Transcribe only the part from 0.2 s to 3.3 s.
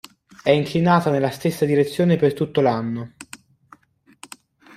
È inclinata nella stessa direzione per tutto l'anno.